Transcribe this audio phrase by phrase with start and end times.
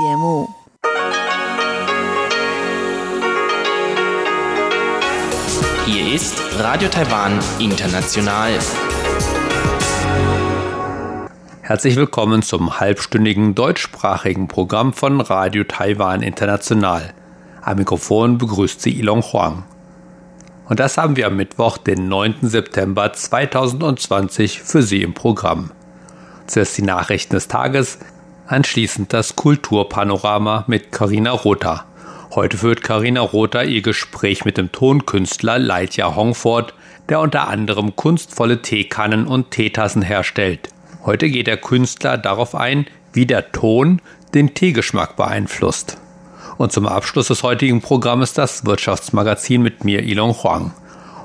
[0.00, 0.48] 节目。
[5.84, 8.58] Hier ist Radio Taiwan International.
[11.60, 17.12] Herzlich willkommen zum halbstündigen deutschsprachigen Programm von Radio Taiwan International.
[17.60, 19.64] Am Mikrofon begrüßt sie Ilong Huang.
[20.66, 22.36] Und das haben wir am Mittwoch, den 9.
[22.48, 25.72] September 2020 für Sie im Programm.
[26.46, 27.98] Zuerst die Nachrichten des Tages,
[28.50, 31.84] anschließend das Kulturpanorama mit Karina Rotha.
[32.32, 36.74] Heute führt Karina Rotha ihr Gespräch mit dem Tonkünstler Leitja Hongford,
[37.08, 40.68] der unter anderem kunstvolle Teekannen und Teetassen herstellt.
[41.04, 44.02] Heute geht der Künstler darauf ein, wie der Ton
[44.34, 45.96] den Teegeschmack beeinflusst.
[46.58, 50.72] Und zum Abschluss des heutigen Programms das Wirtschaftsmagazin mit mir, Ilong Huang.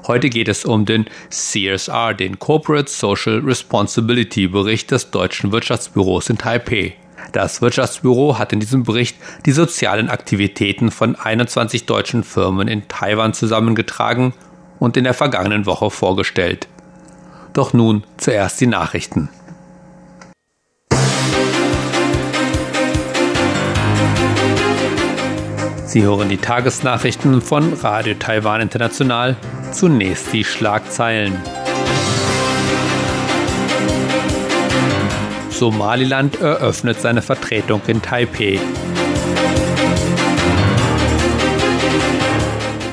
[0.07, 6.37] Heute geht es um den CSR, den Corporate Social Responsibility Bericht des Deutschen Wirtschaftsbüros in
[6.37, 6.95] Taipei.
[7.35, 13.33] Das Wirtschaftsbüro hat in diesem Bericht die sozialen Aktivitäten von 21 deutschen Firmen in Taiwan
[13.33, 14.33] zusammengetragen
[14.79, 16.69] und in der vergangenen Woche vorgestellt.
[17.51, 19.27] Doch nun zuerst die Nachrichten.
[25.85, 29.35] Sie hören die Tagesnachrichten von Radio Taiwan International.
[29.73, 31.35] Zunächst die Schlagzeilen.
[35.55, 38.59] Somaliland eröffnet seine Vertretung in Taipei.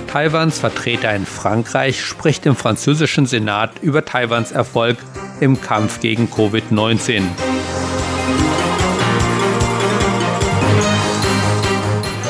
[0.07, 4.99] Taiwans Vertreter in Frankreich spricht im französischen Senat über Taiwans Erfolg
[5.41, 7.23] im Kampf gegen Covid-19.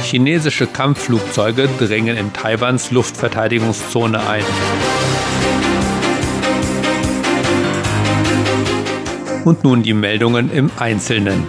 [0.03, 4.45] Chinesische Kampfflugzeuge dringen in Taiwans Luftverteidigungszone ein.
[9.45, 11.45] Und nun die Meldungen im Einzelnen.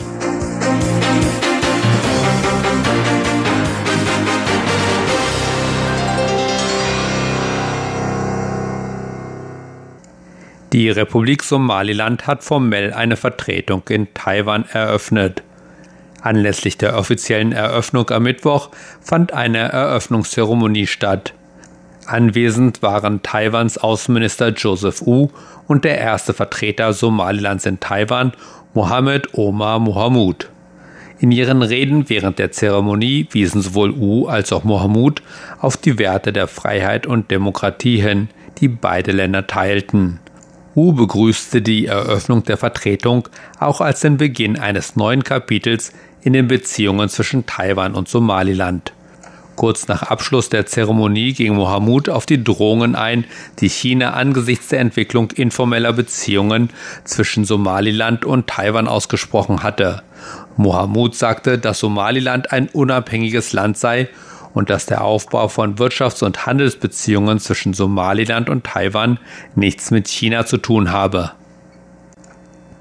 [10.73, 15.43] Die Republik Somaliland hat formell eine Vertretung in Taiwan eröffnet.
[16.19, 21.35] Anlässlich der offiziellen Eröffnung am Mittwoch fand eine Eröffnungszeremonie statt.
[22.07, 25.29] Anwesend waren Taiwans Außenminister Joseph Wu
[25.67, 28.33] und der erste Vertreter Somalilands in Taiwan,
[28.73, 30.49] Mohammed Omar Mohamud.
[31.19, 35.21] In ihren Reden während der Zeremonie wiesen sowohl Wu als auch Mohamud
[35.59, 40.19] auf die Werte der Freiheit und Demokratie hin, die beide Länder teilten.
[40.75, 45.93] Wu begrüßte die Eröffnung der Vertretung auch als den Beginn eines neuen Kapitels
[46.23, 48.93] in den Beziehungen zwischen Taiwan und Somaliland.
[49.55, 53.25] Kurz nach Abschluss der Zeremonie ging Mohamud auf die Drohungen ein,
[53.59, 56.69] die China angesichts der Entwicklung informeller Beziehungen
[57.03, 60.01] zwischen Somaliland und Taiwan ausgesprochen hatte.
[60.57, 64.09] Mohamud sagte, dass Somaliland ein unabhängiges Land sei
[64.53, 69.19] und dass der Aufbau von Wirtschafts- und Handelsbeziehungen zwischen Somaliland und Taiwan
[69.55, 71.31] nichts mit China zu tun habe.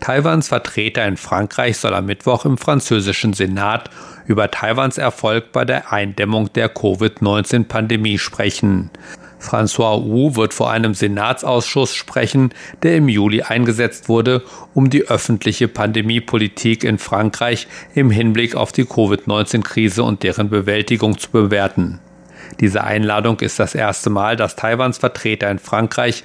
[0.03, 3.89] Taiwans Vertreter in Frankreich soll am Mittwoch im französischen Senat
[4.27, 8.91] über Taiwans Erfolg bei der Eindämmung der Covid-19-Pandemie sprechen.
[9.39, 12.53] François Wu wird vor einem Senatsausschuss sprechen,
[12.83, 14.43] der im Juli eingesetzt wurde,
[14.75, 21.31] um die öffentliche Pandemiepolitik in Frankreich im Hinblick auf die Covid-19-Krise und deren Bewältigung zu
[21.31, 22.01] bewerten.
[22.59, 26.25] Diese Einladung ist das erste Mal, dass Taiwans Vertreter in Frankreich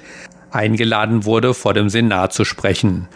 [0.50, 3.06] eingeladen wurde, vor dem Senat zu sprechen.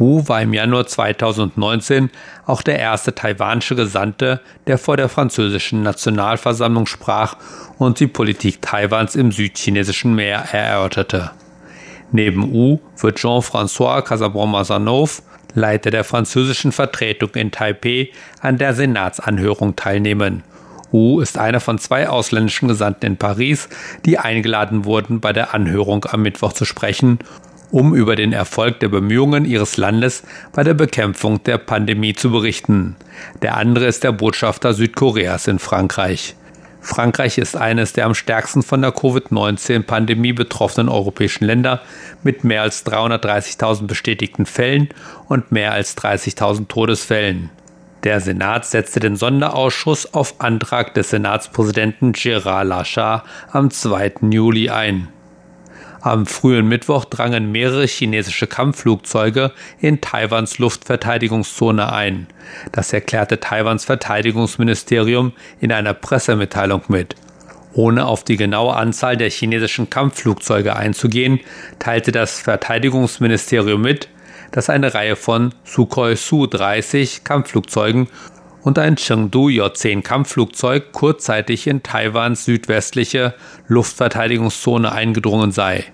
[0.00, 2.10] Hu war im Januar 2019
[2.46, 7.36] auch der erste taiwanische Gesandte, der vor der französischen Nationalversammlung sprach
[7.78, 11.32] und die Politik Taiwans im südchinesischen Meer erörterte.
[12.12, 15.22] Neben Wu wird Jean-François Casabon-Mazanov,
[15.54, 20.44] Leiter der französischen Vertretung in Taipei, an der Senatsanhörung teilnehmen.
[20.92, 23.68] Wu ist einer von zwei ausländischen Gesandten in Paris,
[24.06, 27.18] die eingeladen wurden, bei der Anhörung am Mittwoch zu sprechen
[27.70, 30.22] um über den Erfolg der Bemühungen ihres Landes
[30.52, 32.96] bei der Bekämpfung der Pandemie zu berichten.
[33.42, 36.34] Der andere ist der Botschafter Südkoreas in Frankreich.
[36.80, 41.82] Frankreich ist eines der am stärksten von der Covid-19-Pandemie betroffenen europäischen Länder
[42.22, 44.88] mit mehr als 330.000 bestätigten Fällen
[45.28, 47.50] und mehr als 30.000 Todesfällen.
[48.02, 54.14] Der Senat setzte den Sonderausschuss auf Antrag des Senatspräsidenten Gérard Lachar am 2.
[54.30, 55.08] Juli ein.
[56.02, 62.26] Am frühen Mittwoch drangen mehrere chinesische Kampfflugzeuge in Taiwans Luftverteidigungszone ein.
[62.72, 67.16] Das erklärte Taiwans Verteidigungsministerium in einer Pressemitteilung mit.
[67.74, 71.40] Ohne auf die genaue Anzahl der chinesischen Kampfflugzeuge einzugehen,
[71.78, 74.08] teilte das Verteidigungsministerium mit,
[74.52, 78.08] dass eine Reihe von Sukhoi Su-30 Kampfflugzeugen
[78.62, 83.34] und ein Chengdu J-10 Kampfflugzeug kurzzeitig in Taiwans südwestliche
[83.68, 85.84] Luftverteidigungszone eingedrungen sei.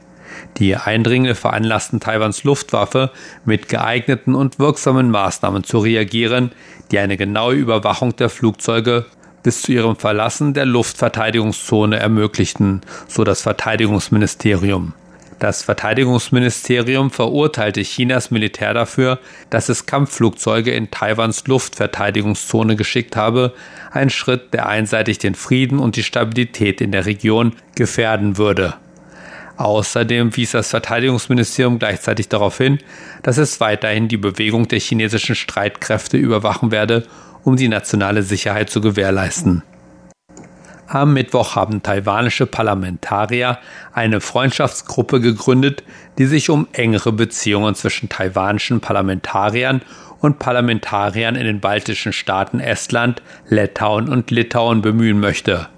[0.59, 3.11] Die Eindringlinge veranlassten Taiwans Luftwaffe,
[3.45, 6.53] mit geeigneten und wirksamen Maßnahmen zu reagieren,
[6.91, 9.07] die eine genaue Überwachung der Flugzeuge
[9.43, 14.93] bis zu ihrem Verlassen der Luftverteidigungszone ermöglichten, so das Verteidigungsministerium.
[15.39, 19.19] Das Verteidigungsministerium verurteilte Chinas Militär dafür,
[19.51, 23.53] dass es Kampfflugzeuge in Taiwans Luftverteidigungszone geschickt habe,
[23.91, 28.75] ein Schritt, der einseitig den Frieden und die Stabilität in der Region gefährden würde.
[29.59, 32.79] Außerdem wies das Verteidigungsministerium gleichzeitig darauf hin,
[33.23, 37.07] dass es weiterhin die Bewegung der chinesischen Streitkräfte überwachen werde,
[37.43, 39.63] um die nationale Sicherheit zu gewährleisten.
[40.89, 43.59] Am Mittwoch haben taiwanische Parlamentarier
[43.93, 45.83] eine Freundschaftsgruppe gegründet,
[46.19, 49.83] die sich um engere Beziehungen zwischen taiwanischen Parlamentariern
[50.21, 55.69] und Parlamentariern in den baltischen Staaten Estland, Lettauen und Litauen bemühen möchte.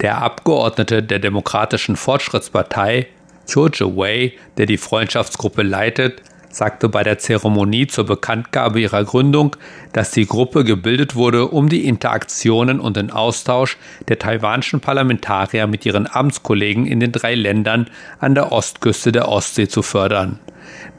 [0.00, 3.08] Der Abgeordnete der Demokratischen Fortschrittspartei,
[3.46, 6.22] Cho Wei, der die Freundschaftsgruppe leitet,
[6.52, 9.56] sagte bei der Zeremonie zur Bekanntgabe ihrer Gründung,
[9.92, 13.76] dass die Gruppe gebildet wurde, um die Interaktionen und den Austausch
[14.08, 17.88] der taiwanischen Parlamentarier mit ihren Amtskollegen in den drei Ländern
[18.20, 20.38] an der Ostküste der Ostsee zu fördern.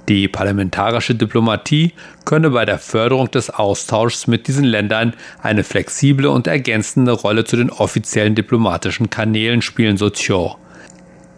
[0.09, 1.93] Die parlamentarische Diplomatie
[2.25, 7.55] könne bei der Förderung des Austauschs mit diesen Ländern eine flexible und ergänzende Rolle zu
[7.55, 10.55] den offiziellen diplomatischen Kanälen spielen, so Chiu.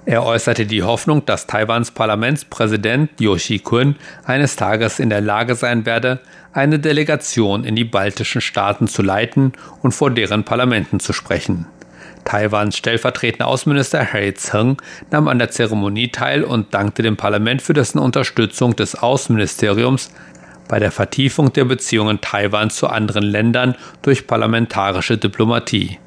[0.08, 5.88] Er äußerte die Hoffnung, dass Taiwans Parlamentspräsident Yoshi Kun eines Tages in der Lage sein
[5.88, 6.20] werde,
[6.54, 11.66] eine Delegation in die baltischen Staaten zu leiten und vor deren Parlamenten zu sprechen.
[12.24, 14.78] Taiwans stellvertretender Außenminister Harry Tseng
[15.10, 20.12] nahm an der Zeremonie teil und dankte dem Parlament für dessen Unterstützung des Außenministeriums
[20.68, 25.98] bei der Vertiefung der Beziehungen Taiwans zu anderen Ländern durch parlamentarische Diplomatie.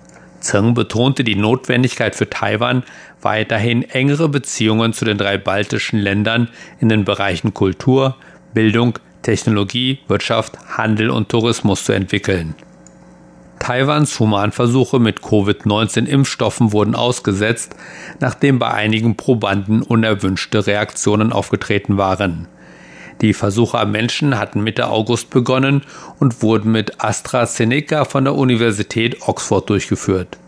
[0.40, 2.84] Tseng betonte die Notwendigkeit für Taiwan,
[3.22, 6.48] weiterhin engere Beziehungen zu den drei baltischen Ländern
[6.80, 8.16] in den Bereichen Kultur,
[8.54, 12.54] Bildung, Technologie, Wirtschaft, Handel und Tourismus zu entwickeln.
[13.58, 17.74] Taiwans Humanversuche mit Covid-19-Impfstoffen wurden ausgesetzt,
[18.20, 22.48] nachdem bei einigen Probanden unerwünschte Reaktionen aufgetreten waren.
[23.20, 25.82] Die Versuche am Menschen hatten Mitte August begonnen
[26.20, 30.38] und wurden mit AstraZeneca von der Universität Oxford durchgeführt.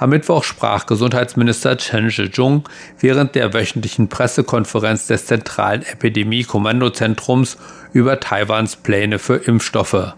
[0.00, 2.66] Am Mittwoch sprach Gesundheitsminister Chen Shih-chung
[3.00, 7.58] während der wöchentlichen Pressekonferenz des Zentralen Epidemie-Kommandozentrums
[7.92, 10.14] über Taiwans Pläne für Impfstoffe.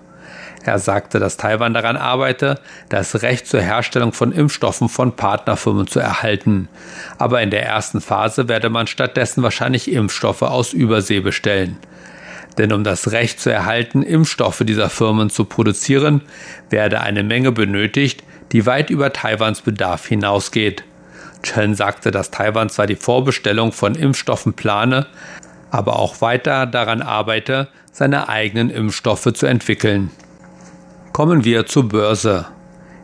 [0.63, 5.99] Er sagte, dass Taiwan daran arbeite, das Recht zur Herstellung von Impfstoffen von Partnerfirmen zu
[5.99, 6.69] erhalten.
[7.19, 11.77] Aber in der ersten Phase werde man stattdessen wahrscheinlich Impfstoffe aus Übersee bestellen.
[12.57, 16.21] Denn um das Recht zu erhalten, Impfstoffe dieser Firmen zu produzieren,
[16.71, 18.23] werde eine Menge benötigt,
[18.53, 20.85] die weit über Taiwans Bedarf hinausgeht.
[21.43, 25.07] Chen sagte, dass Taiwan zwar die Vorbestellung von Impfstoffen plane,
[25.71, 30.11] aber auch weiter daran arbeite, seine eigenen Impfstoffe zu entwickeln.
[31.13, 32.47] Kommen wir zur Börse.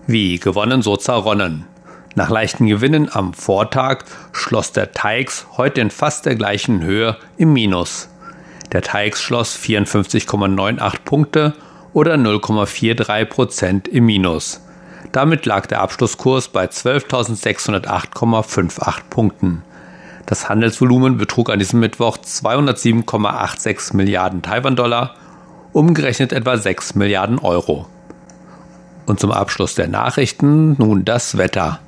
[0.07, 1.67] Wie gewonnen, so zerronnen.
[2.15, 7.53] Nach leichten Gewinnen am Vortag schloss der TAIX heute in fast der gleichen Höhe im
[7.53, 8.09] Minus.
[8.73, 11.55] Der TAIX schloss 54,98 Punkte
[11.93, 14.63] oder 0,43 Prozent im Minus.
[15.13, 19.63] Damit lag der Abschlusskurs bei 12.608,58 Punkten.
[20.27, 25.15] Das Handelsvolumen betrug an diesem Mittwoch 207,86 Milliarden Taiwan-Dollar,
[25.73, 27.87] umgerechnet etwa 6 Milliarden Euro.
[29.07, 31.81] Und zum Abschluss der Nachrichten nun das Wetter.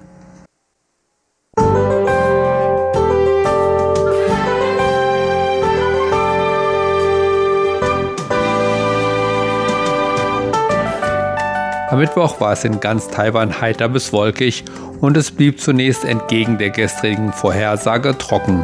[11.90, 14.62] Am Mittwoch war es in ganz Taiwan heiter bis wolkig
[15.00, 18.62] und es blieb zunächst entgegen der gestrigen Vorhersage trocken.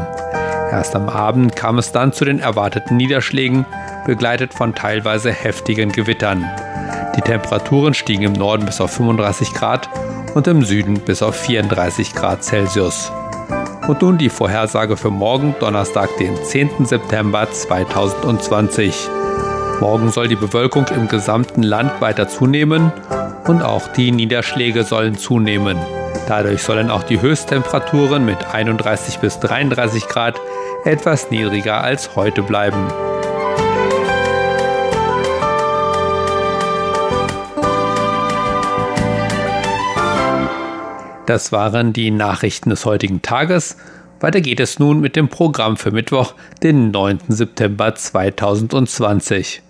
[0.70, 3.66] Erst am Abend kam es dann zu den erwarteten Niederschlägen,
[4.06, 6.48] begleitet von teilweise heftigen Gewittern.
[7.16, 9.88] Die Temperaturen stiegen im Norden bis auf 35 Grad
[10.34, 13.10] und im Süden bis auf 34 Grad Celsius.
[13.88, 16.86] Und nun die Vorhersage für morgen, Donnerstag, den 10.
[16.86, 19.08] September 2020.
[19.80, 22.92] Morgen soll die Bewölkung im gesamten Land weiter zunehmen
[23.48, 25.76] und auch die Niederschläge sollen zunehmen.
[26.28, 30.40] Dadurch sollen auch die Höchsttemperaturen mit 31 bis 33 Grad
[30.84, 32.86] etwas niedriger als heute bleiben.
[41.26, 43.76] Das waren die Nachrichten des heutigen Tages.
[44.20, 47.18] Weiter geht es nun mit dem Programm für Mittwoch, den 9.
[47.28, 49.62] September 2020.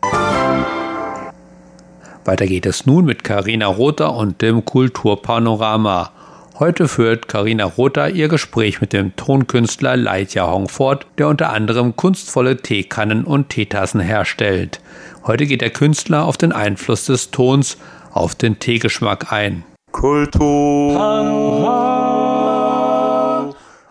[2.27, 6.11] Weiter geht es nun mit Karina Rother und dem Kulturpanorama.
[6.59, 11.95] Heute führt Karina Rother ihr Gespräch mit dem Tonkünstler Lai Hong fort, der unter anderem
[11.95, 14.81] kunstvolle Teekannen und Teetassen herstellt.
[15.25, 17.77] Heute geht der Künstler auf den Einfluss des Tons
[18.11, 19.63] auf den Teegeschmack ein.
[19.93, 21.01] Kultur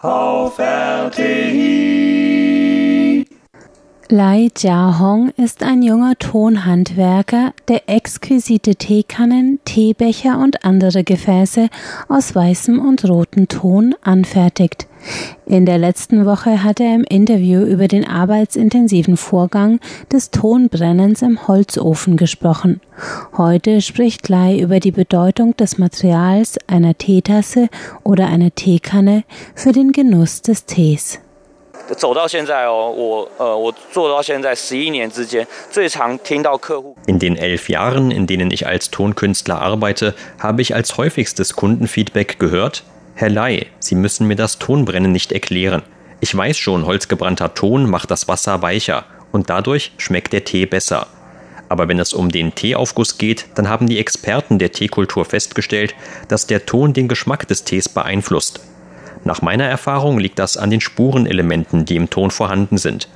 [0.02, 2.25] auf RTI.
[4.10, 11.70] Lai Jiahong ist ein junger Tonhandwerker, der exquisite Teekannen, Teebecher und andere Gefäße
[12.08, 14.86] aus weißem und rotem Ton anfertigt.
[15.48, 19.80] In der letzten Woche hat er im Interview über den arbeitsintensiven Vorgang
[20.12, 22.82] des Tonbrennens im Holzofen gesprochen.
[23.36, 27.70] Heute spricht Lai über die Bedeutung des Materials einer Teetasse
[28.04, 29.24] oder einer Teekanne
[29.56, 31.20] für den Genuss des Tees.
[31.97, 36.97] 走到现在哦，我呃，我做到现在十一年之间，最常听到客户。
[37.07, 42.85] In den elf Jahren, in denen ich als Tonkünstler arbeite, habe ich als häufigstes Kundenfeedback gehört:
[43.15, 45.83] Herr Lai, Sie müssen mir das Tonbrennen nicht erklären.
[46.21, 51.07] Ich weiß schon, holzgebrannter Ton macht das Wasser weicher und dadurch schmeckt der Tee besser.
[51.69, 55.95] Aber wenn es um den Teeaufguss geht, dann haben die Experten der Teekultur festgestellt,
[56.29, 58.61] dass der Ton den Geschmack des Tees beeinflusst.
[59.26, 63.10] Nach meiner Erfahrung liegt das an den Spurenelementen, die im Ton vorhanden sind.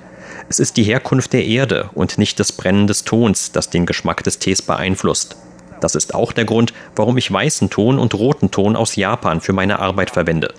[0.49, 4.23] Es ist die Herkunft der Erde und nicht das Brennen des Tons, das den Geschmack
[4.23, 5.35] des Tees beeinflusst.
[5.81, 9.53] Das ist auch der Grund, warum ich weißen Ton und roten Ton aus Japan für
[9.53, 10.51] meine Arbeit verwende.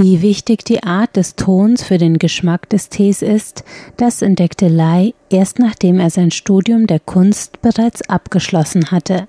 [0.00, 3.64] Wie wichtig die Art des Tons für den Geschmack des Tees ist,
[3.96, 9.26] das entdeckte Lai erst nachdem er sein Studium der Kunst bereits abgeschlossen hatte.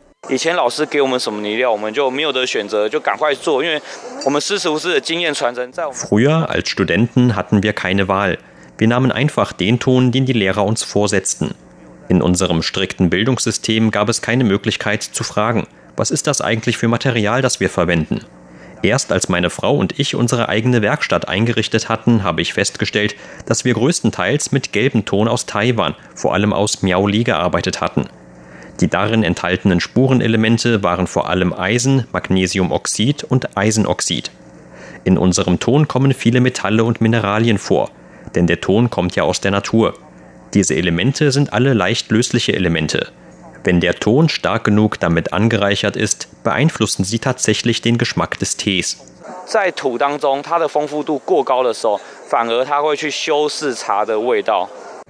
[5.91, 8.37] Früher als Studenten hatten wir keine Wahl.
[8.77, 11.55] Wir nahmen einfach den Ton, den die Lehrer uns vorsetzten.
[12.09, 15.65] In unserem strikten Bildungssystem gab es keine Möglichkeit zu fragen,
[15.97, 18.23] was ist das eigentlich für Material, das wir verwenden?
[18.81, 23.65] Erst als meine Frau und ich unsere eigene Werkstatt eingerichtet hatten, habe ich festgestellt, dass
[23.65, 28.05] wir größtenteils mit gelbem Ton aus Taiwan, vor allem aus Miaoli, gearbeitet hatten.
[28.79, 34.31] Die darin enthaltenen Spurenelemente waren vor allem Eisen, Magnesiumoxid und Eisenoxid.
[35.03, 37.91] In unserem Ton kommen viele Metalle und Mineralien vor,
[38.35, 39.95] denn der Ton kommt ja aus der Natur.
[40.53, 43.11] Diese Elemente sind alle leicht lösliche Elemente.
[43.63, 48.97] Wenn der Ton stark genug damit angereichert ist, beeinflussen sie tatsächlich den Geschmack des Tees.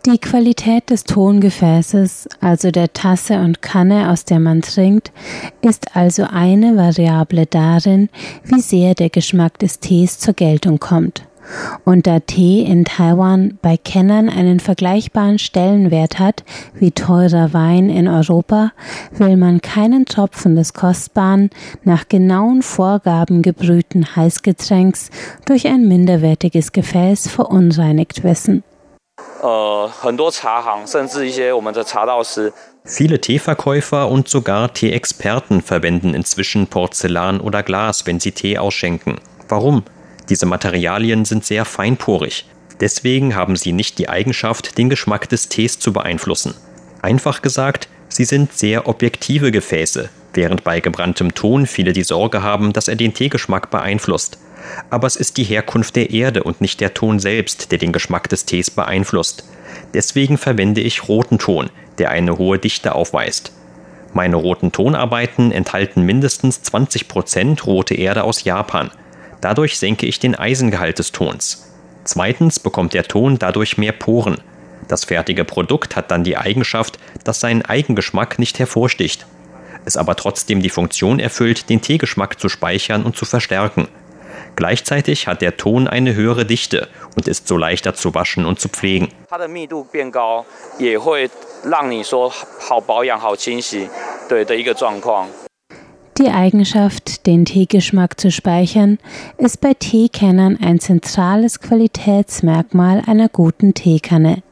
[0.06, 5.12] Die Qualität des Tongefäßes, also der Tasse und Kanne, aus der man trinkt,
[5.62, 8.10] ist also eine Variable darin,
[8.46, 11.24] wie sehr der Geschmack des Tees zur Geltung kommt.
[11.86, 18.08] Und da Tee in Taiwan bei Kennern einen vergleichbaren Stellenwert hat wie teurer Wein in
[18.08, 18.72] Europa,
[19.12, 21.50] will man keinen Tropfen des kostbaren,
[21.84, 25.10] nach genauen Vorgaben gebrühten Heißgetränks
[25.46, 28.64] durch ein minderwertiges Gefäß verunreinigt wissen.
[32.86, 39.20] Viele Teeverkäufer und sogar Teeexperten verwenden inzwischen Porzellan oder Glas, wenn sie Tee ausschenken.
[39.48, 39.84] Warum?
[40.30, 42.46] Diese Materialien sind sehr feinporig.
[42.80, 46.54] Deswegen haben sie nicht die Eigenschaft, den Geschmack des Tees zu beeinflussen.
[47.02, 52.72] Einfach gesagt, sie sind sehr objektive Gefäße, während bei gebranntem Ton viele die Sorge haben,
[52.72, 54.38] dass er den Teegeschmack beeinflusst.
[54.90, 58.30] Aber es ist die Herkunft der Erde und nicht der Ton selbst, der den Geschmack
[58.30, 59.44] des Tees beeinflusst.
[59.94, 63.52] Deswegen verwende ich roten Ton, der eine hohe Dichte aufweist.
[64.14, 68.92] Meine roten Tonarbeiten enthalten mindestens 20% rote Erde aus Japan.
[69.42, 71.72] Dadurch senke ich den Eisengehalt des Tons.
[72.04, 74.42] Zweitens bekommt der Ton dadurch mehr Poren.
[74.88, 79.26] Das fertige Produkt hat dann die Eigenschaft, dass sein Eigengeschmack nicht hervorsticht.
[79.86, 83.88] Es aber trotzdem die Funktion erfüllt, den Teegeschmack zu speichern und zu verstärken.
[84.56, 88.68] Gleichzeitig hat der Ton eine höhere Dichte und ist so leichter zu waschen und zu
[88.68, 89.10] pflegen.
[96.20, 99.00] Die Eigenschaft, den Teegeschmack zu speichern,
[99.38, 104.44] ist bei Teekennern ein zentrales Qualitätsmerkmal einer guten Teekanne.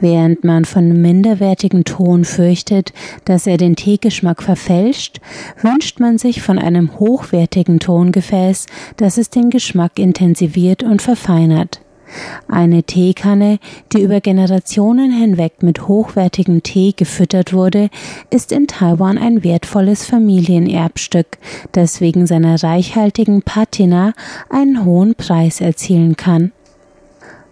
[0.00, 2.92] Während man von minderwertigem Ton fürchtet,
[3.24, 5.20] dass er den Teegeschmack verfälscht,
[5.60, 11.80] wünscht man sich von einem hochwertigen Tongefäß, dass es den Geschmack intensiviert und verfeinert.
[12.48, 13.58] Eine Teekanne,
[13.92, 17.90] die über Generationen hinweg mit hochwertigem Tee gefüttert wurde,
[18.30, 21.38] ist in Taiwan ein wertvolles Familienerbstück,
[21.72, 24.12] das wegen seiner reichhaltigen Patina
[24.50, 26.52] einen hohen Preis erzielen kann.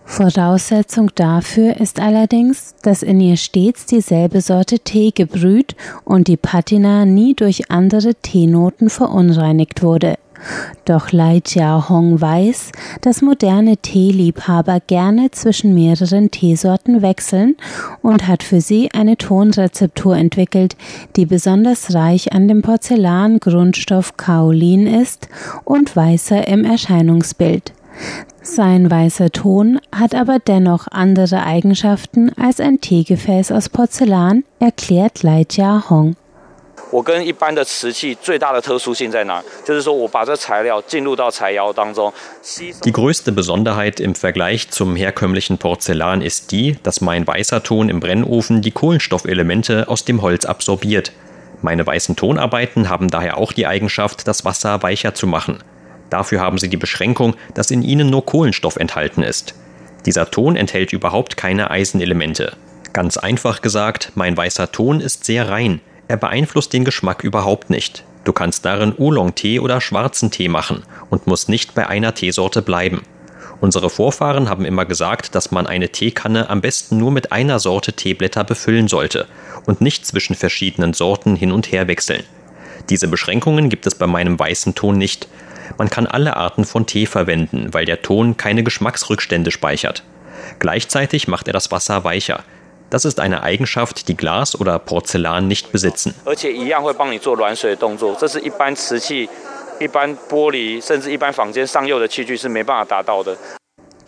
[0.09, 7.05] Voraussetzung dafür ist allerdings, dass in ihr stets dieselbe Sorte Tee gebrüht und die Patina
[7.05, 10.15] nie durch andere Teenoten verunreinigt wurde.
[10.85, 17.57] Doch Lai Hong weiß, dass moderne Teeliebhaber gerne zwischen mehreren Teesorten wechseln
[18.02, 20.76] und hat für sie eine Tonrezeptur entwickelt,
[21.16, 25.28] die besonders reich an dem Porzellangrundstoff Kaolin ist
[25.64, 27.73] und weißer im Erscheinungsbild.
[28.43, 35.45] Sein weißer Ton hat aber dennoch andere Eigenschaften als ein Teegefäß aus Porzellan, erklärt Lai
[35.50, 36.14] Jia Hong.
[36.90, 39.42] 我跟一般的瓷器最大的特殊性在哪？
[39.63, 42.12] 就是说我把这材料进入到柴窑当中。
[42.84, 48.62] Die größte Besonderheit im Vergleich zum herkömmlichen Porzellan ist die, dass mein weißer Ton im Brennofen
[48.62, 51.13] die Kohlenstoffelemente aus dem Holz absorbiert.
[51.62, 55.60] Meine weißen Tonarbeiten haben daher auch die Eigenschaft, das Wasser weicher zu machen.
[56.10, 59.54] Dafür haben sie die Beschränkung, dass in ihnen nur Kohlenstoff enthalten ist.
[60.06, 62.54] Dieser Ton enthält überhaupt keine Eisenelemente.
[62.92, 65.80] Ganz einfach gesagt, mein weißer Ton ist sehr rein.
[66.09, 68.05] Er beeinflusst den Geschmack überhaupt nicht.
[68.25, 73.03] Du kannst darin Oolong-Tee oder schwarzen Tee machen und musst nicht bei einer Teesorte bleiben.
[73.61, 77.93] Unsere Vorfahren haben immer gesagt, dass man eine Teekanne am besten nur mit einer Sorte
[77.93, 79.27] Teeblätter befüllen sollte
[79.65, 82.23] und nicht zwischen verschiedenen Sorten hin und her wechseln.
[82.91, 85.29] Diese Beschränkungen gibt es bei meinem weißen Ton nicht.
[85.79, 90.05] Man kann alle Arten von Tee verwenden, weil der Ton keine Geschmacksrückstände speichert.
[90.59, 92.45] Gleichzeitig macht er das Wasser weicher,
[92.90, 96.14] das ist eine Eigenschaft, die Glas oder Porzellan nicht besitzen.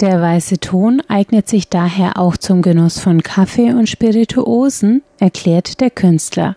[0.00, 5.90] Der weiße Ton eignet sich daher auch zum Genuss von Kaffee und Spirituosen, erklärt der
[5.90, 6.56] Künstler.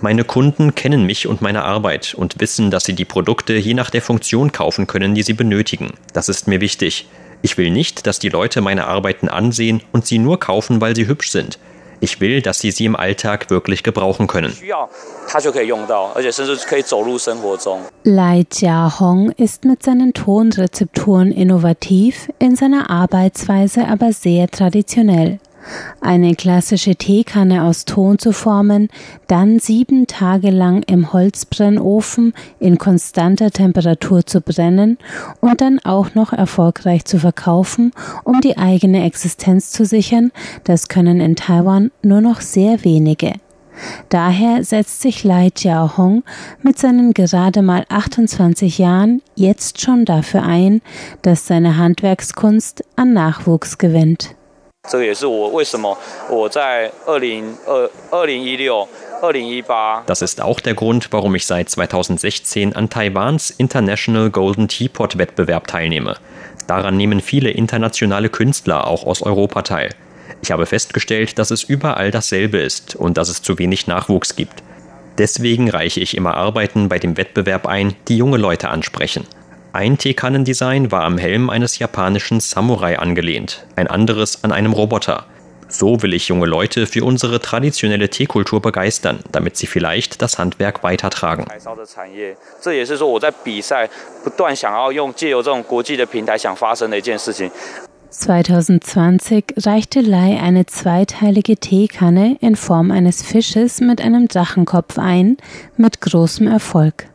[0.00, 3.90] Meine Kunden kennen mich und meine Arbeit und wissen, dass sie die Produkte je nach
[3.90, 5.94] der Funktion kaufen können, die sie benötigen.
[6.12, 7.06] Das ist mir wichtig.
[7.42, 11.06] Ich will nicht, dass die Leute meine Arbeiten ansehen und sie nur kaufen, weil sie
[11.06, 11.58] hübsch sind.
[12.00, 14.56] Ich will, dass sie sie im Alltag wirklich gebrauchen können.
[18.04, 25.40] Lai Jia Hong ist mit seinen Tonrezepturen innovativ, in seiner Arbeitsweise aber sehr traditionell.
[26.00, 28.88] Eine klassische Teekanne aus Ton zu formen,
[29.26, 34.98] dann sieben Tage lang im Holzbrennofen in konstanter Temperatur zu brennen
[35.40, 37.92] und dann auch noch erfolgreich zu verkaufen,
[38.24, 40.32] um die eigene Existenz zu sichern,
[40.64, 43.34] das können in Taiwan nur noch sehr wenige.
[44.08, 46.24] Daher setzt sich Lai Jiahong
[46.62, 50.80] mit seinen gerade mal 28 Jahren jetzt schon dafür ein,
[51.22, 54.34] dass seine Handwerkskunst an Nachwuchs gewinnt.
[54.89, 55.97] 这个也是我为什么
[56.29, 58.87] 我在二零二二零一六。
[60.05, 66.17] Das ist auch der Grund, warum ich seit 2016 an Taiwans International Golden Teapot Wettbewerb teilnehme.
[66.67, 69.91] Daran nehmen viele internationale Künstler auch aus Europa teil.
[70.41, 74.61] Ich habe festgestellt, dass es überall dasselbe ist und dass es zu wenig Nachwuchs gibt.
[75.17, 79.25] Deswegen reiche ich immer Arbeiten bei dem Wettbewerb ein, die junge Leute ansprechen.
[79.78, 85.26] Ein Teekannendesign war am Helm eines japanischen Samurai angelehnt, ein anderes an einem Roboter.
[85.68, 90.82] So will ich junge Leute für unsere traditionelle Teekultur begeistern, damit sie vielleicht das Handwerk
[90.82, 91.46] weitertragen.
[98.10, 105.36] 2020 reichte Lai eine zweiteilige Teekanne in Form eines Fisches mit einem Drachenkopf ein,
[105.76, 107.07] mit großem Erfolg.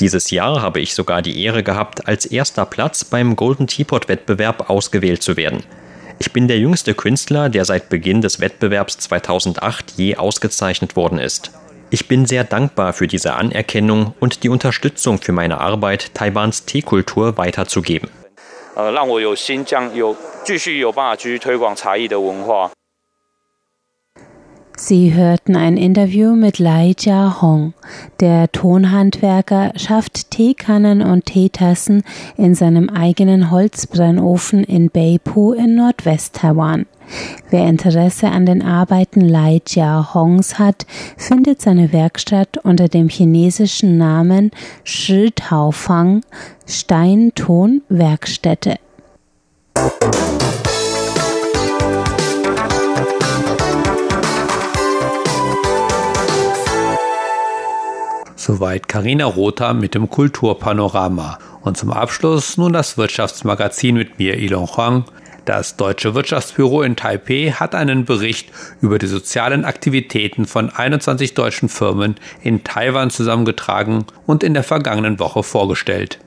[0.00, 4.68] Dieses Jahr habe ich sogar die Ehre gehabt, als erster Platz beim Golden Teapot Wettbewerb
[4.68, 5.62] ausgewählt zu werden.
[6.18, 11.50] Ich bin der jüngste Künstler, der seit Beginn des Wettbewerbs 2008 je ausgezeichnet worden ist.
[11.90, 17.36] Ich bin sehr dankbar für diese Anerkennung und die Unterstützung für meine Arbeit, Taiwans Teekultur
[17.36, 18.10] weiterzugeben.
[18.74, 22.70] 呃，让我有新疆有继续有办法继续推广茶艺的文化。
[24.83, 27.75] Sie hörten ein Interview mit Lai Jia Hong.
[28.19, 32.01] Der Tonhandwerker schafft Teekannen und Teetassen
[32.35, 36.87] in seinem eigenen Holzbrennofen in Beipu in Nordwest-Taiwan.
[37.51, 43.99] Wer Interesse an den Arbeiten Lai Jia Hongs hat, findet seine Werkstatt unter dem chinesischen
[43.99, 44.49] Namen
[44.83, 46.21] Shi Tao Fang
[46.65, 48.77] Steinton Werkstätte.
[58.51, 61.39] Soweit Karina Rother mit dem Kulturpanorama.
[61.61, 65.05] Und zum Abschluss nun das Wirtschaftsmagazin mit mir, Ilon Huang.
[65.45, 68.49] Das Deutsche Wirtschaftsbüro in Taipeh hat einen Bericht
[68.81, 75.17] über die sozialen Aktivitäten von 21 deutschen Firmen in Taiwan zusammengetragen und in der vergangenen
[75.19, 76.19] Woche vorgestellt.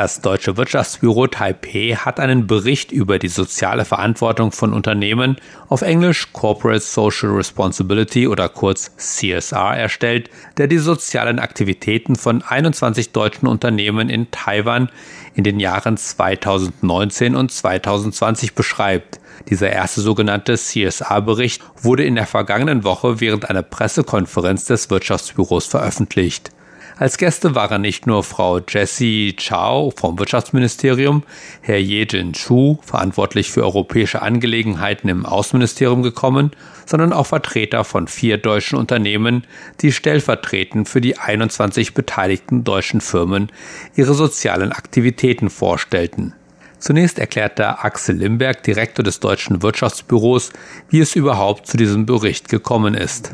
[0.00, 6.32] Das Deutsche Wirtschaftsbüro Taipei hat einen Bericht über die soziale Verantwortung von Unternehmen auf Englisch
[6.32, 14.08] Corporate Social Responsibility oder kurz CSR erstellt, der die sozialen Aktivitäten von 21 deutschen Unternehmen
[14.08, 14.88] in Taiwan
[15.34, 19.18] in den Jahren 2019 und 2020 beschreibt.
[19.48, 26.52] Dieser erste sogenannte CSR-Bericht wurde in der vergangenen Woche während einer Pressekonferenz des Wirtschaftsbüros veröffentlicht.
[26.98, 31.22] Als Gäste waren nicht nur Frau Jessie Chao vom Wirtschaftsministerium,
[31.60, 36.50] Herr Yejin Chu, verantwortlich für europäische Angelegenheiten im Außenministerium gekommen,
[36.86, 39.46] sondern auch Vertreter von vier deutschen Unternehmen,
[39.80, 43.52] die stellvertretend für die 21 beteiligten deutschen Firmen
[43.94, 46.34] ihre sozialen Aktivitäten vorstellten.
[46.80, 50.50] Zunächst erklärte Axel Limberg, Direktor des Deutschen Wirtschaftsbüros,
[50.90, 53.32] wie es überhaupt zu diesem Bericht gekommen ist.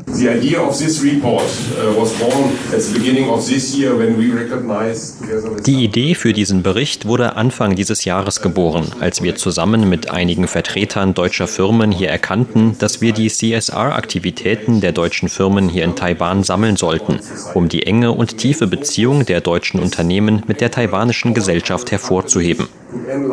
[5.65, 10.47] Die Idee für diesen Bericht wurde Anfang dieses Jahres geboren, als wir zusammen mit einigen
[10.47, 16.43] Vertretern deutscher Firmen hier erkannten, dass wir die CSR-Aktivitäten der deutschen Firmen hier in Taiwan
[16.43, 17.19] sammeln sollten,
[17.53, 22.67] um die enge und tiefe Beziehung der deutschen Unternehmen mit der taiwanischen Gesellschaft hervorzuheben.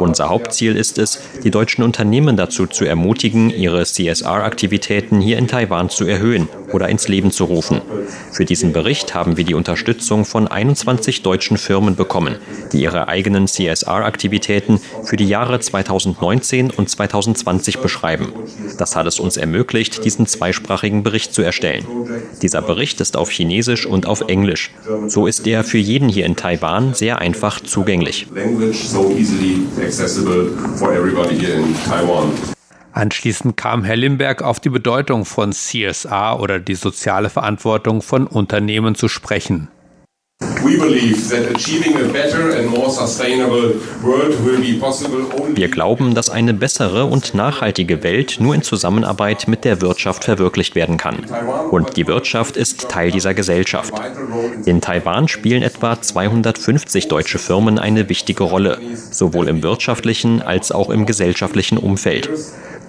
[0.02, 5.90] Unser Hauptziel ist es, die deutschen Unternehmen dazu zu ermutigen, ihre CSR-Aktivitäten hier in Taiwan
[5.90, 7.80] zu erhöhen oder ins Leben zu rufen.
[8.32, 12.34] Für diesen Bericht haben wir die Unterstützung von 21 deutschen Firmen bekommen,
[12.72, 18.32] die ihre eigenen CSR-Aktivitäten für die Jahre 2019 und 2020 beschreiben.
[18.78, 21.86] Das hat es uns ermöglicht, diesen zweisprachigen Bericht zu erstellen.
[22.42, 24.72] Dieser Bericht ist auf Chinesisch und auf Englisch.
[25.06, 28.26] So ist er für jeden hier in Taiwan sehr einfach zugänglich
[29.92, 32.32] accessible for everybody here in Taiwan.
[32.92, 38.94] Anschließend kam Herr Limberg auf die Bedeutung von CSR oder die soziale Verantwortung von Unternehmen
[38.94, 39.68] zu sprechen.
[45.54, 50.74] Wir glauben, dass eine bessere und nachhaltige Welt nur in Zusammenarbeit mit der Wirtschaft verwirklicht
[50.74, 51.26] werden kann.
[51.70, 53.92] Und die Wirtschaft ist Teil dieser Gesellschaft.
[54.64, 58.78] In Taiwan spielen etwa 250 deutsche Firmen eine wichtige Rolle,
[59.10, 62.30] sowohl im wirtschaftlichen als auch im gesellschaftlichen Umfeld.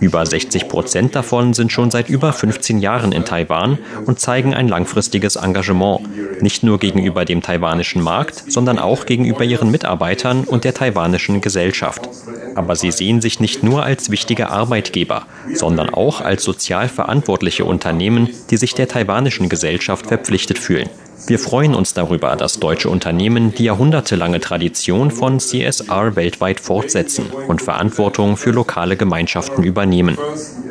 [0.03, 4.67] Über 60 Prozent davon sind schon seit über 15 Jahren in Taiwan und zeigen ein
[4.67, 10.73] langfristiges Engagement, nicht nur gegenüber dem taiwanischen Markt, sondern auch gegenüber ihren Mitarbeitern und der
[10.73, 12.09] taiwanischen Gesellschaft.
[12.53, 18.27] Aber sie sehen sich nicht nur als wichtige Arbeitgeber, sondern auch als sozial verantwortliche Unternehmen,
[18.49, 20.89] die sich der taiwanischen Gesellschaft verpflichtet fühlen.
[21.25, 27.62] Wir freuen uns darüber, dass deutsche Unternehmen die jahrhundertelange Tradition von CSR weltweit fortsetzen und
[27.62, 30.17] Verantwortung für lokale Gemeinschaften übernehmen.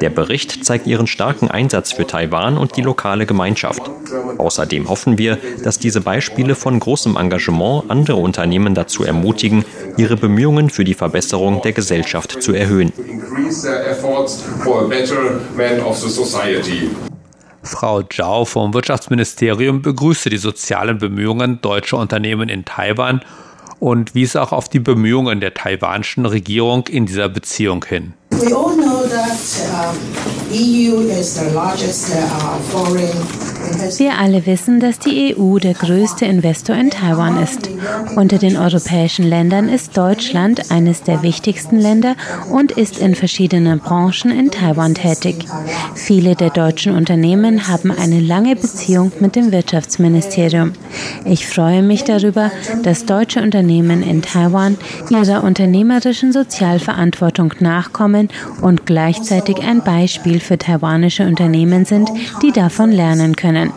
[0.01, 3.83] Der Bericht zeigt ihren starken Einsatz für Taiwan und die lokale Gemeinschaft.
[4.37, 9.65] Außerdem hoffen wir, dass diese Beispiele von großem Engagement andere Unternehmen dazu ermutigen,
[9.97, 12.93] ihre Bemühungen für die Verbesserung der Gesellschaft zu erhöhen.
[17.63, 23.23] Frau Zhao vom Wirtschaftsministerium begrüßte die sozialen Bemühungen deutscher Unternehmen in Taiwan
[23.79, 28.15] und wies auch auf die Bemühungen der taiwanischen Regierung in dieser Beziehung hin.
[28.31, 29.02] We all know
[29.33, 30.23] that uh,
[33.99, 37.71] wir alle wissen, dass die EU der größte Investor in Taiwan ist.
[38.17, 42.15] Unter den europäischen Ländern ist Deutschland eines der wichtigsten Länder
[42.51, 45.47] und ist in verschiedenen Branchen in Taiwan tätig.
[45.95, 50.73] Viele der deutschen Unternehmen haben eine lange Beziehung mit dem Wirtschaftsministerium.
[51.25, 52.51] Ich freue mich darüber,
[52.83, 54.77] dass deutsche Unternehmen in Taiwan
[55.09, 58.29] ihrer unternehmerischen Sozialverantwortung nachkommen
[58.61, 59.22] und gleichzeitig
[59.61, 62.11] ein Beispiel für taiwanische Unternehmen sind,
[62.43, 63.73] die davon lernen können.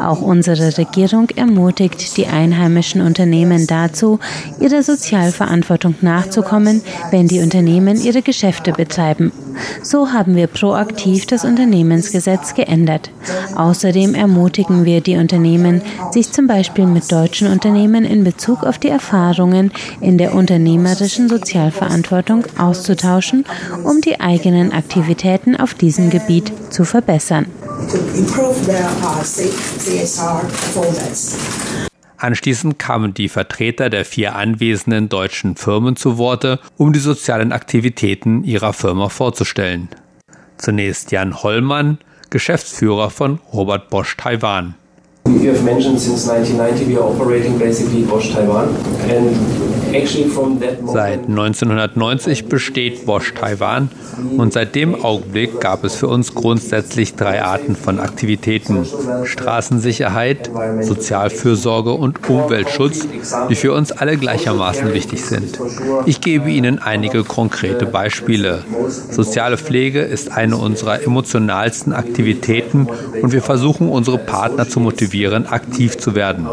[0.00, 4.18] Auch unsere Regierung ermutigt die einheimischen Unternehmen dazu,
[4.60, 9.32] ihrer Sozialverantwortung nachzukommen, wenn die Unternehmen ihre Geschäfte betreiben.
[9.82, 13.10] So haben wir proaktiv das Unternehmensgesetz geändert.
[13.54, 18.88] Außerdem ermutigen wir die Unternehmen, sich zum Beispiel mit deutschen Unternehmen in Bezug auf die
[18.88, 23.44] Erfahrungen in der unternehmerischen Sozialverantwortung auszutauschen,
[23.84, 27.46] um die eigenen Aktivitäten auf diesem Gebiet zu verbessern
[27.88, 31.36] to improve their uh, CSR performance.
[32.16, 38.44] Anschließend kamen die Vertreter der vier anwesenden deutschen Firmen zu Worte, um die sozialen Aktivitäten
[38.44, 39.88] ihrer Firma vorzustellen.
[40.56, 41.98] Zunächst Jan Hollmann,
[42.30, 44.74] Geschäftsführer von Robert Bosch Taiwan.
[45.26, 48.68] You have mentioned since 1990 we are operating basically Bosch Taiwan
[49.08, 49.36] and
[50.86, 53.90] Seit 1990 besteht Bosch Taiwan
[54.38, 58.86] und seit dem Augenblick gab es für uns grundsätzlich drei Arten von Aktivitäten.
[59.24, 60.50] Straßensicherheit,
[60.80, 63.06] Sozialfürsorge und Umweltschutz,
[63.50, 65.58] die für uns alle gleichermaßen wichtig sind.
[66.06, 68.64] Ich gebe Ihnen einige konkrete Beispiele.
[69.10, 72.88] Soziale Pflege ist eine unserer emotionalsten Aktivitäten
[73.20, 76.46] und wir versuchen unsere Partner zu motivieren, aktiv zu werden.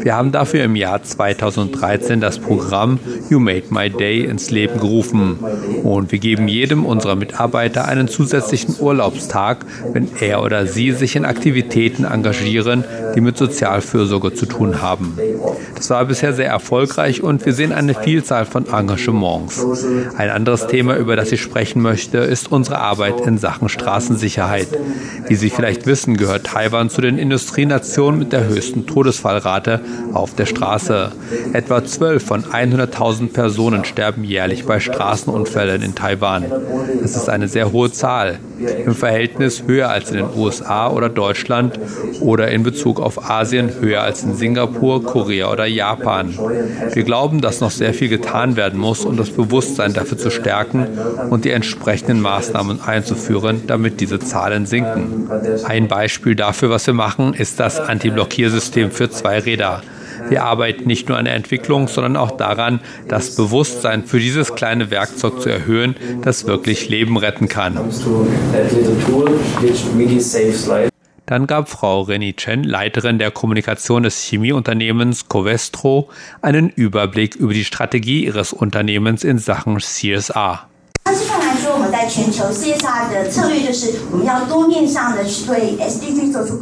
[0.00, 2.98] Wir haben dafür im Jahr 2013 das Programm Programm
[3.30, 5.38] You Made My Day ins Leben gerufen.
[5.82, 11.24] Und wir geben jedem unserer Mitarbeiter einen zusätzlichen Urlaubstag, wenn er oder sie sich in
[11.24, 15.18] Aktivitäten engagieren, die mit Sozialfürsorge zu tun haben.
[15.74, 19.64] Das war bisher sehr erfolgreich und wir sehen eine Vielzahl von Engagements.
[20.16, 24.68] Ein anderes Thema, über das ich sprechen möchte, ist unsere Arbeit in Sachen Straßensicherheit.
[25.28, 29.80] Wie Sie vielleicht wissen, gehört Taiwan zu den Industrienationen mit der höchsten Todesfallrate
[30.12, 31.12] auf der Straße.
[31.52, 36.44] Etwa 12 von 100 100.000 Personen sterben jährlich bei Straßenunfällen in Taiwan.
[37.00, 38.38] Das ist eine sehr hohe Zahl,
[38.84, 41.78] im Verhältnis höher als in den USA oder Deutschland
[42.20, 46.34] oder in Bezug auf Asien höher als in Singapur, Korea oder Japan.
[46.92, 50.86] Wir glauben, dass noch sehr viel getan werden muss, um das Bewusstsein dafür zu stärken
[51.30, 55.28] und die entsprechenden Maßnahmen einzuführen, damit diese Zahlen sinken.
[55.64, 59.82] Ein Beispiel dafür, was wir machen, ist das Anti-Blockiersystem für Zweiräder.
[60.28, 64.90] Wir arbeiten nicht nur an der Entwicklung, sondern auch daran, das Bewusstsein für dieses kleine
[64.90, 67.78] Werkzeug zu erhöhen, das wirklich Leben retten kann.
[71.26, 76.10] Dann gab Frau Reni Chen, Leiterin der Kommunikation des Chemieunternehmens Covestro,
[76.42, 80.68] einen Überblick über die Strategie ihres Unternehmens in Sachen CSR.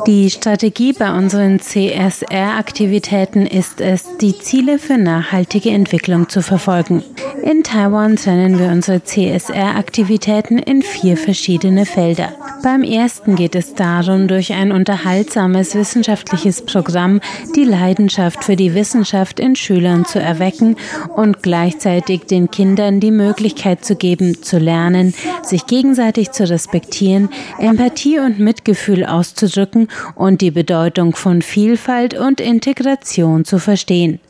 [0.07, 7.03] Die Strategie bei unseren CSR-Aktivitäten ist es, die Ziele für nachhaltige Entwicklung zu verfolgen.
[7.43, 12.33] In Taiwan trennen wir unsere CSR-Aktivitäten in vier verschiedene Felder.
[12.63, 17.21] Beim ersten geht es darum, durch ein unterhaltsames wissenschaftliches Programm
[17.57, 20.77] die Leidenschaft für die Wissenschaft in Schülern zu erwecken
[21.17, 25.12] und gleichzeitig den Kindern die Möglichkeit zu geben, zu lernen,
[25.43, 33.45] sich gegenseitig zu respektieren, Empathie und Mitgefühl auszudrücken und die Bedeutung von Vielfalt und Integration
[33.45, 34.21] zu verstehen.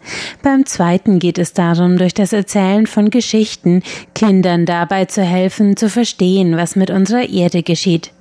[0.42, 3.82] Beim zweiten geht es darum, durch das Erzählen von Geschichten
[4.14, 8.12] Kindern dabei zu helfen, zu verstehen, was mit unserer Erde geschieht.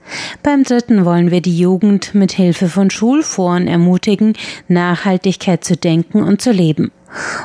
[0.44, 4.34] Beim dritten wollen wir die Jugend mit Hilfe von Schulforen ermutigen,
[4.68, 6.92] Nachhaltigkeit zu denken und zu leben.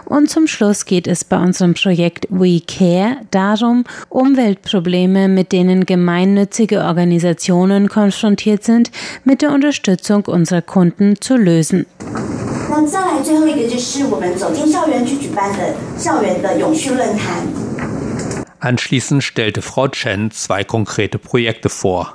[0.04, 6.84] Und zum Schluss geht es bei unserem Projekt We Care darum, Umweltprobleme, mit denen gemeinnützige
[6.84, 8.90] Organisationen konfrontiert sind,
[9.24, 11.86] mit der Unterstützung unserer Kunden zu lösen.
[12.75, 17.71] 那再来最后一个就是我们走进校园去举办的校园的永续论坛。
[18.61, 22.13] Anschließend stellte Frau Chen zwei konkrete Projekte vor.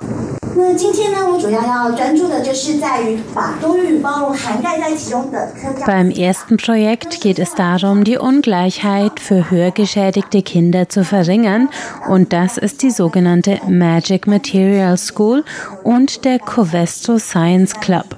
[5.85, 11.67] Beim ersten Projekt geht es darum, die Ungleichheit für hörgeschädigte Kinder zu verringern
[12.07, 15.43] und das ist die sogenannte Magic Material School
[15.83, 18.15] und der Covestro Science Club.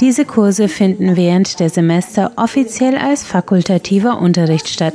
[0.00, 4.94] Diese Kurse finden während der Semester offiziell als fakultativer Unterricht statt.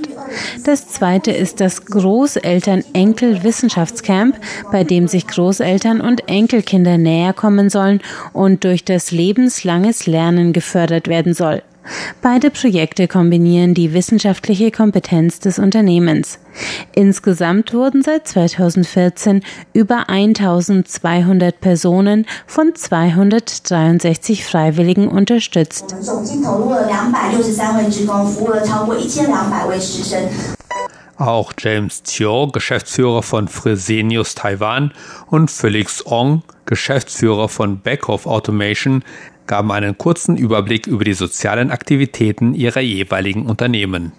[0.66, 4.40] Das zweite ist das Großeltern-Enkel-Wissenschaftscamp,
[4.72, 8.02] bei dem sich Großeltern und Enkelkinder näher kommen sollen
[8.34, 11.62] und durch das lebenslanges Lernen gefördert werden soll.
[12.22, 16.40] Beide Projekte kombinieren die wissenschaftliche Kompetenz des Unternehmens.
[16.96, 25.96] Insgesamt wurden seit 2014 über 1200 Personen von 263 Freiwilligen unterstützt.
[31.18, 34.92] Auch James Tio, Geschäftsführer von Fresenius Taiwan,
[35.26, 39.04] und Felix Ong, Geschäftsführer von Backhoff Automation,
[39.48, 44.12] gaben einen kurzen Überblick über die sozialen Aktivitäten ihrer jeweiligen Unternehmen.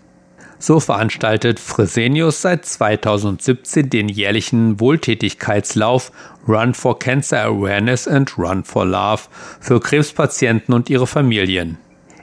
[0.59, 6.11] So veranstaltet Fresenius seit 2017 den jährlichen Wohltätigkeitslauf
[6.49, 9.23] Run for Cancer Awareness and Run for Love
[9.61, 11.79] für Krebspatienten und ihre Familien.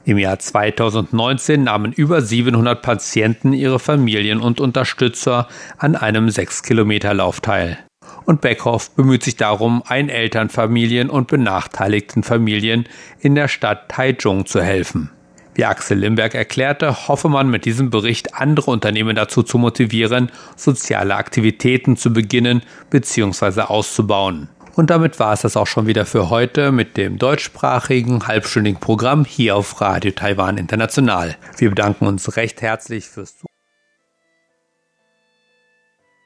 [0.05, 7.79] Im Jahr 2019 nahmen über 700 Patienten, ihre Familien und Unterstützer an einem 6-Kilometer-Lauf teil
[8.25, 12.85] und Beckhoff bemüht sich darum, Einelternfamilien und benachteiligten Familien
[13.19, 15.11] in der Stadt Taichung zu helfen.
[15.53, 21.15] Wie Axel Limberg erklärte, hoffe man mit diesem Bericht andere Unternehmen dazu zu motivieren, soziale
[21.15, 23.61] Aktivitäten zu beginnen bzw.
[23.61, 24.49] auszubauen.
[24.75, 29.23] Und damit war es das auch schon wieder für heute mit dem deutschsprachigen halbstündigen Programm
[29.23, 31.37] hier auf Radio Taiwan International.
[31.57, 33.44] Wir bedanken uns recht herzlich fürs Zuhören